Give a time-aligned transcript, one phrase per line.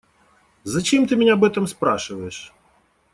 [0.63, 2.55] Зачем ты меня об этом спрашиваешь?